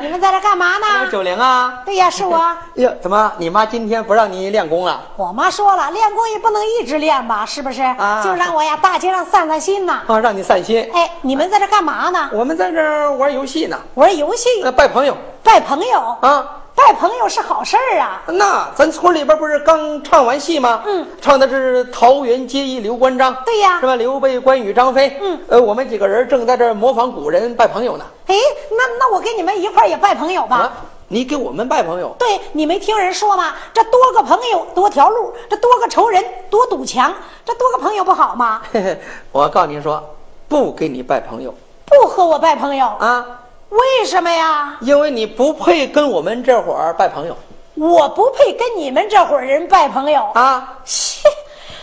[0.00, 0.86] 你们在这干嘛呢？
[1.10, 1.82] 九零啊！
[1.86, 2.56] 对呀，是我。
[2.74, 5.00] 哟，怎么你妈今天不让你练功了？
[5.16, 7.82] 我妈说了，练功也不能一直练吧，是不是？
[7.82, 10.00] 啊就让我呀大街上散散心呢。
[10.06, 10.88] 啊，让你散心。
[10.92, 12.28] 哎，你们在这干嘛呢？
[12.32, 16.16] 我们在这玩游戏呢，玩游戏，呃，拜朋友拜朋友。
[16.20, 16.54] 啊。
[16.78, 18.22] 拜朋友是好事儿啊。
[18.28, 20.84] 那咱村里边不是刚唱完戏吗？
[20.86, 23.34] 嗯，唱的是桃园结义刘关张。
[23.44, 23.96] 对呀是吧？
[23.96, 25.18] 刘备、关羽、张飞。
[25.20, 28.04] 嗯，呃，我们几个人正在这儿模仿古人拜朋友呢。
[28.26, 28.34] 哎，
[28.70, 30.56] 那那我跟你们一块儿也拜朋友吧。
[30.56, 30.72] 啊，
[31.08, 32.14] 你给我们拜朋友？
[32.16, 33.54] 对，你没听人说吗？
[33.74, 37.12] 这多个朋友多条路，这多个仇人多堵墙，
[37.44, 38.62] 这多个朋友不好吗？
[38.72, 39.00] 嘿嘿，
[39.32, 40.00] 我告诉您说，
[40.48, 41.52] 不给你拜朋友
[41.86, 43.26] 不和我拜朋友，啊，
[43.70, 44.78] 为什么呀？
[44.80, 47.36] 因为你不配跟我们这伙儿拜朋友
[47.74, 50.22] 我不配跟你们这伙人拜朋友。
[50.34, 50.78] 啊。
[50.84, 51.28] 切，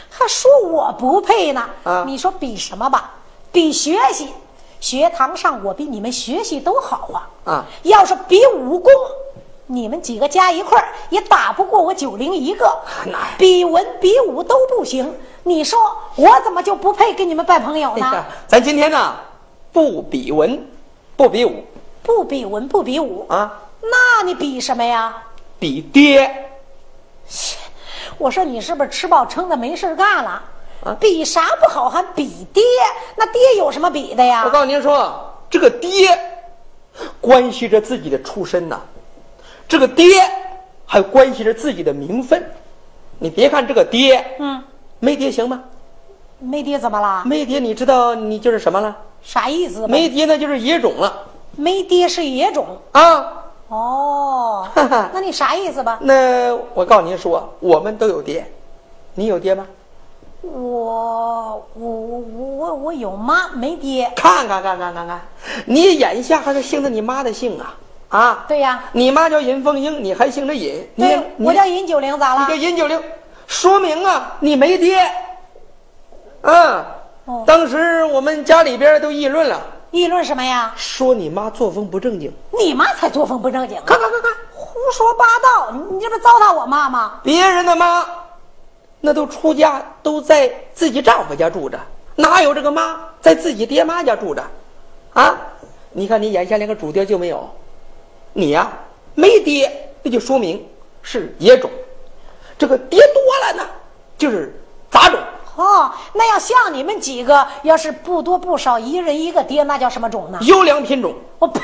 [0.09, 1.63] 还说我不配呢？
[1.83, 3.13] 啊你说比什么吧？
[3.51, 4.29] 比学习，
[4.79, 7.29] 学堂上我比你们学习都好啊。
[7.45, 8.91] 啊，要是比武功，
[9.67, 12.65] 你们几个加一块儿也打不过我九零一个。
[13.05, 15.79] 那比文比武都不行，你说
[16.15, 18.11] 我怎么就不配跟你们拜朋友呢？
[18.13, 19.15] 哎，咱今天呢，
[19.71, 20.67] 不比文，
[21.15, 21.63] 不比武
[22.05, 23.51] 不比文不比武，啊，
[23.81, 25.23] 那你比什么呀？
[25.57, 26.31] 比爹。
[28.19, 30.41] 我说你是不是吃饱撑的没事儿干了？
[30.85, 32.63] 啊比啥不好还比爹？
[33.15, 34.49] 那爹有什么比的呀我？
[34.51, 36.17] 告诉您说，这个爹
[37.19, 38.79] 关系着自己的出身呐，
[39.67, 40.21] 这个爹
[40.85, 42.47] 还关系着自己的名分。
[43.17, 44.63] 你别看这个爹，嗯，
[44.99, 45.63] 没爹行吗？
[46.37, 47.23] 没爹怎么了？
[47.25, 48.95] 没爹，你知道你就是什么了？
[49.23, 49.87] 啥意思？
[49.87, 51.25] 没爹那就是野种了
[51.55, 53.43] 没爹是野种啊！
[53.67, 54.67] 哦。
[55.13, 55.97] 那你啥意思吧？
[56.01, 58.45] 那我告诉您说，我们都有爹，
[59.13, 59.65] 你有爹吗？
[60.41, 64.11] 我我我我我有妈没爹。
[64.15, 65.21] 看看看看看看，
[65.65, 67.75] 你眼下还是姓着你妈的姓啊
[68.09, 68.45] 啊！
[68.47, 72.55] 对呀，你妈叫尹凤英，你还姓着尹，你对，我叫尹九龄，咋了你叫？
[72.55, 73.01] 尹九龄，
[73.47, 75.01] 说明啊，你没爹。
[76.41, 76.85] 嗯，
[77.25, 79.59] 哦当时我们家里边都议论了，
[79.95, 80.73] 议论什么呀？
[80.75, 82.31] 说你妈作风不正经。
[82.51, 85.71] 你妈才作风不正经，看看看看，胡说八道！
[85.71, 87.19] 你你这不糟蹋我妈吗？
[87.23, 88.05] 别人的妈，
[88.99, 91.79] 那都出家都在自己丈夫家住着，
[92.15, 94.43] 哪有这个妈在自己爹妈家住着？
[95.13, 95.37] 啊，
[95.91, 97.49] 你看你眼下连个主爹就没有，
[98.33, 98.69] 你呀、
[99.13, 100.67] 没爹，那就说明
[101.01, 101.71] 是野种。
[102.57, 103.69] 这个爹多了呢，
[104.17, 104.53] 就是
[104.91, 105.17] 杂种。
[105.55, 110.39] 哦，那要像你们几个，要是不多不少，一人一个爹，那叫什么种呢？
[110.41, 111.13] 优良品种。
[111.39, 111.61] 我呸！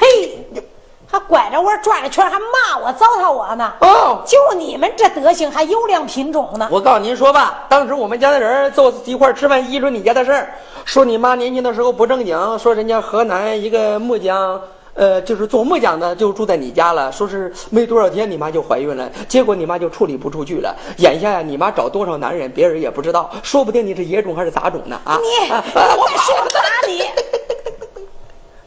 [1.11, 3.73] 还拐着弯转着圈，还骂我、糟蹋我呢。
[3.81, 6.69] 哦，就你们这德行，还优良品种呢？
[6.71, 10.53] 我告诉您说吧，当时我们家的人坐一块吃饭，议论你家的事儿，
[10.85, 14.61] 说你妈年轻的时候不正经，说人家河南一个木匠，
[14.93, 17.11] 呃，就是做木匠的，就住在你家了。
[17.11, 20.75] 说是没多少天，你妈就怀孕了，结果你妈就处理不出去了。
[20.97, 25.17] 眼下呀，你妈找多少男人，别人也不知道，说不定你是野种还是杂种呢啊！
[25.21, 27.03] 你，你说打你？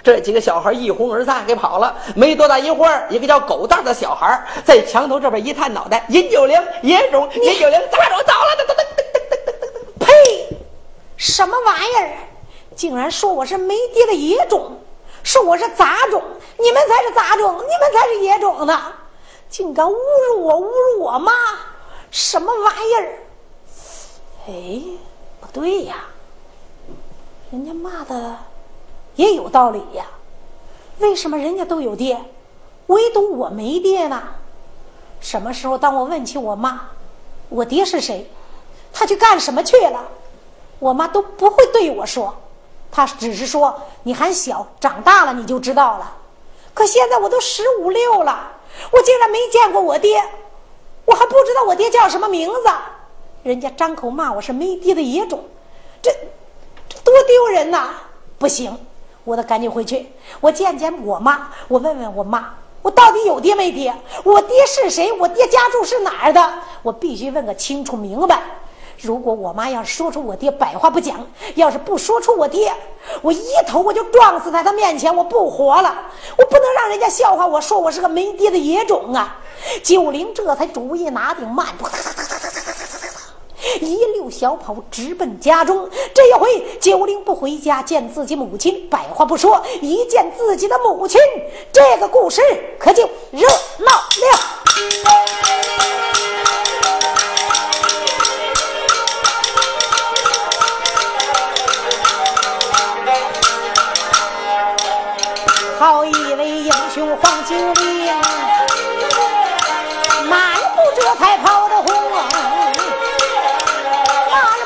[0.03, 1.95] 这几个小孩一哄而散，给跑了。
[2.15, 8.77] 没多大一会儿，一个叫狗蛋的小孩在墙头这边一探脑袋，尹九龄野种，尹九龄杂种，糟了！
[10.01, 10.57] 呸！
[11.17, 12.11] 什么玩意儿？
[12.75, 14.73] 竟然说我是没爹的野种！
[15.25, 16.23] 说我是杂种，
[16.59, 18.93] 你们才是杂种，你们才是野种呢！
[19.49, 21.33] 竟敢侮辱我，侮辱我妈，
[22.11, 23.19] 什么玩意儿？
[24.47, 24.83] 哎，
[25.41, 26.05] 不对呀，
[27.51, 28.37] 人家骂的
[29.17, 30.05] 也有道理呀。
[30.99, 32.23] 为什么人家都有爹，
[32.89, 34.23] 唯独我没爹呢？
[35.21, 36.83] 什么时候当我问起我妈，
[37.49, 38.31] 我爹是谁，
[38.93, 40.07] 他去干什么去了，
[40.79, 42.37] 我妈都不会对我说。
[42.97, 43.75] 他只是说
[44.05, 46.17] 你还小，长大了你就知道了。
[46.73, 48.53] 可现在我都十五六了，
[48.93, 50.23] 我竟然没见过我爹，
[51.05, 52.71] 我还不知道我爹叫什么名字。
[53.43, 55.45] 人家张口骂我是没爹的野种，
[56.01, 56.11] 这
[56.89, 57.91] 这多丢人呐！
[58.39, 58.79] 不行，
[59.25, 63.93] 我得赶紧回去，我见见我妈，我问问我妈，我到底有爹没爹？
[64.23, 65.13] 我爹是谁？
[65.13, 66.55] 我爹家住是哪儿的？
[66.83, 68.41] 我必须问个清楚明白。
[69.01, 71.17] 如果我妈要说出我爹，百话不讲；
[71.55, 72.73] 要是不说出我爹，
[73.23, 75.95] 我一头我就撞死在他面前，我不活了。
[76.37, 79.39] 我不能让人家笑话我说我是个没爹的野种啊！
[79.83, 81.87] 九龄这才主意拿定，慢步
[83.81, 85.89] 一溜小跑直奔家中。
[86.15, 91.21] 这一回，九龄不回家见自己母亲，百话不说；一见自己的母亲，
[91.73, 92.41] 这个故事
[92.79, 95.94] 可就热闹了。
[107.05, 108.17] 英雄黄九龄，
[110.27, 112.25] 漫步这才跑得红，漫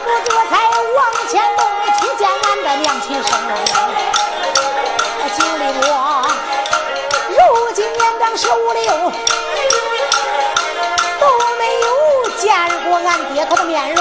[0.05, 0.53] 步这才
[0.95, 1.61] 往前动，
[1.99, 3.26] 去见俺的娘亲生。
[5.36, 5.91] 经历我
[7.28, 7.34] 如
[7.74, 8.86] 今年长十五六，
[11.18, 11.26] 都
[11.59, 11.86] 没有
[12.36, 12.47] 见
[12.84, 14.01] 过俺爹他的面容，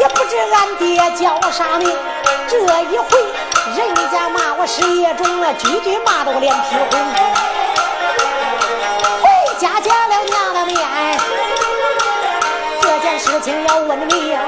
[0.00, 1.86] 也不知俺爹叫啥名。
[2.48, 3.20] 这一回，
[3.76, 6.98] 人家骂我是野种了，句句骂得我脸皮红。
[9.20, 9.28] 回
[9.58, 10.78] 家见了娘的面，
[12.80, 14.38] 这件事情要问明。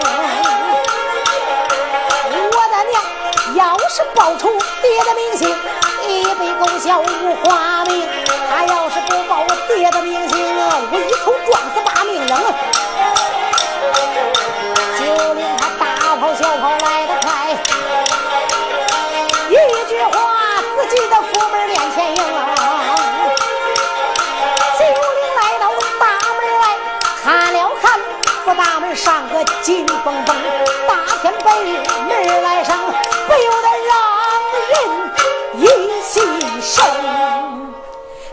[2.54, 2.96] 我的娘
[3.54, 5.54] 要是报出爹的名姓，
[6.08, 8.08] 一杯狗笑无花名；
[8.50, 10.21] 他要是不报我爹的名
[29.62, 30.26] 金蹦蹦，
[30.88, 31.76] 大天白日
[32.08, 33.94] 门来上，不由得让
[34.68, 34.74] 人
[35.62, 37.72] 一心生。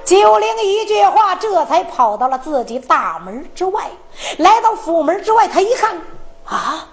[0.04, 3.92] 九龄一句话，这才跑到了自己大门之外。
[4.40, 6.02] 来到府门之外，他一看，
[6.46, 6.88] 啊，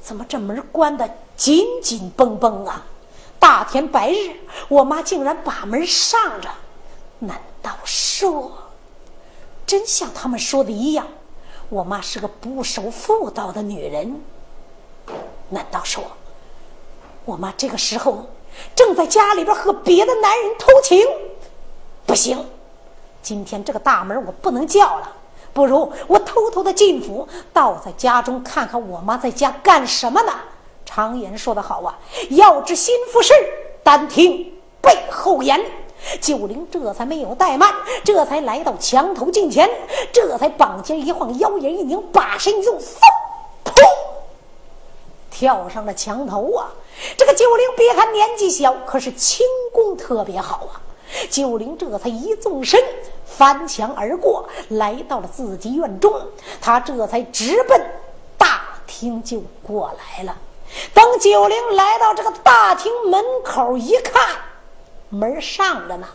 [0.00, 1.10] 怎么这门关的？
[1.34, 2.82] 紧紧绷绷啊！
[3.38, 4.36] 大天白日，
[4.68, 6.48] 我妈竟然把门上着。
[7.18, 8.52] 难道说，
[9.66, 11.06] 真像他们说的一样，
[11.68, 14.20] 我妈是个不守妇道的女人？
[15.50, 16.02] 难道说，
[17.24, 18.26] 我妈这个时候
[18.74, 21.04] 正在家里边和别的男人偷情？
[22.06, 22.46] 不行，
[23.22, 25.12] 今天这个大门我不能叫了，
[25.52, 30.32] 不如我偷偷的进府，倒在家中看看我妈在家干什么呢？
[30.84, 31.98] 常言说得好啊，
[32.30, 33.34] 要知心腹事，
[33.82, 35.60] 单听背后言。
[36.20, 37.72] 九龄这才没有怠慢，
[38.04, 39.68] 这才来到墙头近前，
[40.12, 42.82] 这才膀肩一晃，腰眼一拧，把身一纵，嗖，
[43.64, 43.72] 噗，
[45.30, 46.72] 跳上了墙头啊！
[47.16, 50.80] 这个九龄别看年纪小，可是轻功特别好啊！
[51.30, 52.82] 九龄这才一纵身，
[53.24, 56.12] 翻墙而过，来到了自己院中，
[56.60, 57.80] 他这才直奔
[58.38, 60.36] 大厅就过来了。
[60.92, 64.22] 等九龄来到这个大厅门口一看，
[65.08, 66.06] 门上着呢，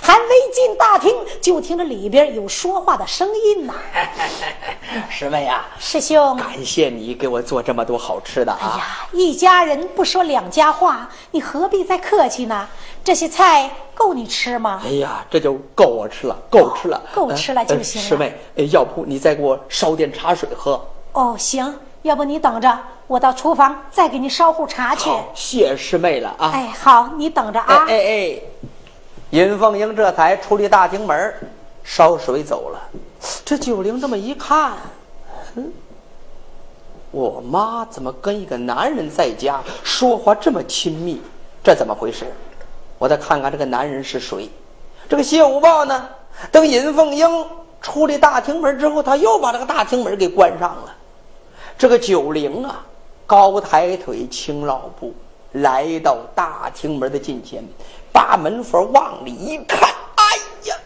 [0.00, 3.74] 还没进大厅，就听着里边有说话的声音呐。
[5.08, 8.58] 师妹呀，师兄，感谢你给我做这么多好吃的啊！
[8.74, 12.68] 哎呀，一家人不说两家话，你何必再客气呢？
[13.04, 14.82] 这些菜够你吃吗？
[14.84, 18.08] 哎呀，这就够我吃了，够吃了，够吃了就行了。
[18.08, 18.34] 师妹，
[18.70, 20.80] 要不你再给我烧点茶水喝？
[21.12, 21.74] 哦，行。
[22.02, 25.08] 要不你等着，我到厨房再给你烧壶茶去。
[25.34, 26.50] 谢师妹了啊！
[26.52, 27.84] 哎，好，你等着啊！
[27.86, 28.40] 哎哎哎，
[29.30, 31.34] 尹凤英这才出了大厅门，
[31.84, 32.80] 烧水走了。
[33.44, 34.72] 这九龄这么一看，
[35.54, 35.72] 嗯，
[37.12, 41.22] 我妈怎么跟一个男人在家说话这么亲密？
[41.62, 42.26] 这怎么回事？
[42.98, 44.50] 我再看看这个男人是谁。
[45.08, 46.08] 这个谢五豹呢？
[46.50, 47.46] 等尹凤英
[47.80, 50.94] 出了大厅门之后，他又把这个大厅门给关上了。
[51.82, 52.80] 这个九龄啊，
[53.26, 55.12] 高抬腿，轻老步，
[55.50, 57.60] 来到大厅门的近前，
[58.12, 60.24] 把门缝往里一看，哎
[60.68, 60.76] 呀！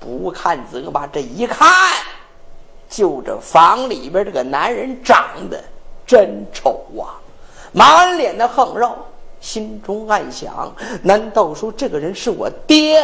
[0.00, 1.94] 不看则罢，这一看，
[2.90, 5.62] 就这房里边这个男人长得
[6.04, 7.14] 真丑啊，
[7.70, 8.90] 满脸的横肉。
[9.40, 13.00] 心中暗想：难道说这个人是我爹？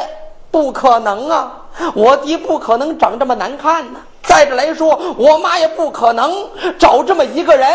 [0.50, 1.68] 不可能啊！
[1.94, 4.00] 我爹不可能长这么难看呢。
[4.28, 6.46] 再者来说，我妈也不可能
[6.78, 7.66] 找这么一个人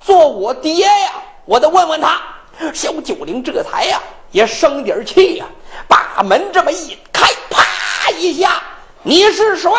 [0.00, 1.12] 做我爹呀！
[1.44, 2.18] 我得问问他。
[2.72, 4.00] 小九龄这才呀
[4.32, 5.46] 也生点气呀，
[5.86, 8.62] 把门这么一开，啪一下，
[9.02, 9.70] 你是谁？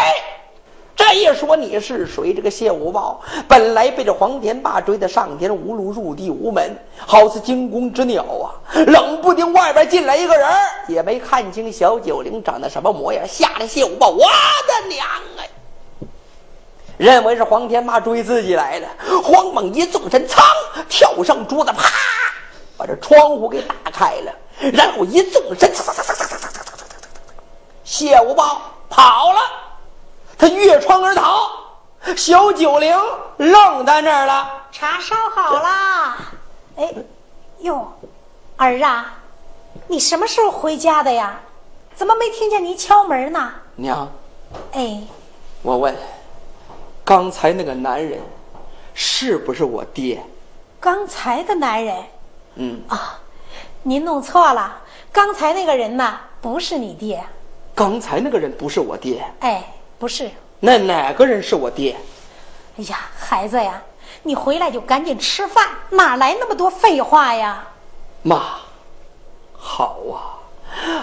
[0.95, 2.32] 这一说你是谁？
[2.32, 6.77] 这个谢五豹本来被这黄天霸追得上天无路入地无门，
[7.07, 8.53] 好似惊弓之鸟啊！
[8.86, 10.47] 冷不丁外边进来一个人，
[10.88, 15.07] 也没看清小九龄长得什么模样，吓得谢五豹，我的娘
[15.39, 15.49] 哎！
[17.01, 18.87] 认为是黄天霸追自己来的，
[19.23, 20.39] 慌忙一纵身，噌
[20.87, 21.89] 跳上桌子，啪
[22.77, 24.31] 把这窗户给打开了，
[24.71, 25.73] 然后一纵身，
[27.83, 29.39] 谢无报跑了。
[30.37, 31.49] 他越窗而逃，
[32.15, 32.95] 小九龄
[33.37, 34.47] 愣在那儿了。
[34.71, 36.17] 茶烧好了。
[36.75, 36.93] 哎，
[37.61, 37.91] 哟，
[38.57, 39.11] 儿啊，
[39.87, 41.39] 你什么时候回家的呀？
[41.95, 43.51] 怎么没听见你敲门呢？
[43.75, 44.07] 娘，
[44.73, 45.01] 哎，
[45.63, 45.95] 我问，
[47.03, 48.19] 刚才那个男人
[48.93, 50.23] 是不是我爹？
[50.79, 51.95] 刚才的男人？
[52.55, 53.19] 嗯啊，
[53.83, 54.81] 您弄错了，
[55.11, 57.23] 刚才那个人呐，不是你爹。
[57.73, 59.23] 刚才那个人不是我爹。
[59.39, 59.63] 哎。
[59.99, 61.95] 不是，那哪个人是我爹？
[62.77, 63.79] 哎呀，孩子呀，
[64.23, 67.67] 你回来就赶紧吃饭，哪来那么多废话呀？
[68.23, 68.55] 妈，
[69.53, 70.30] 好啊，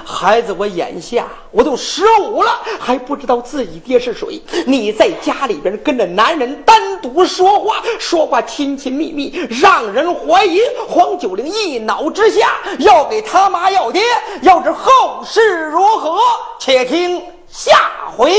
[0.04, 4.42] 孩子我眼下我都十五了还不知道自己爹是谁。
[4.66, 10.60] 你在家里边跟着男人单独说话说话亲亲密密让人怀疑。
[10.88, 14.02] 黄九龄一恼之下要给他妈要爹
[14.42, 16.18] 要知后事如何
[16.58, 18.32] 且听下回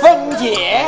[0.00, 0.86] 分解。